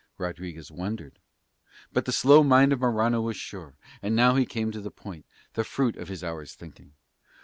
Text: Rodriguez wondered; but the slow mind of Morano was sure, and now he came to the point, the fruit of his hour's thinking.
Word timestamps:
Rodriguez 0.17 0.71
wondered; 0.71 1.19
but 1.93 2.05
the 2.05 2.11
slow 2.11 2.41
mind 2.43 2.73
of 2.73 2.79
Morano 2.79 3.21
was 3.21 3.37
sure, 3.37 3.75
and 4.01 4.15
now 4.15 4.33
he 4.33 4.47
came 4.47 4.71
to 4.71 4.81
the 4.81 4.89
point, 4.89 5.27
the 5.53 5.63
fruit 5.63 5.95
of 5.95 6.07
his 6.07 6.23
hour's 6.23 6.55
thinking. 6.55 6.93